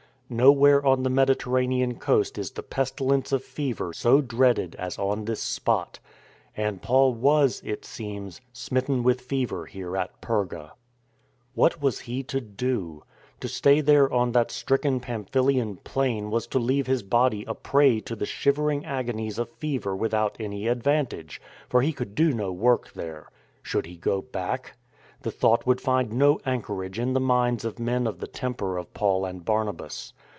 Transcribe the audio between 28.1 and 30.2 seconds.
the temper of Paul and Barnabas.